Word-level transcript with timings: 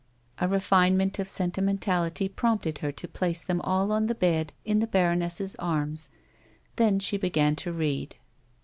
A 0.39 0.47
refinement 0.47 1.19
of 1.19 1.29
sentimentality 1.29 2.27
prompted 2.27 2.79
her 2.79 2.91
to 2.91 3.07
place 3.07 3.43
them 3.43 3.61
all 3.61 3.91
on 3.91 4.07
the 4.07 4.15
bed 4.15 4.51
in 4.65 4.79
the 4.79 4.87
baroness's 4.87 5.55
arms; 5.59 6.09
then 6.77 6.97
she 6.97 7.17
began 7.17 7.55
to 7.57 7.71
read. 7.71 8.15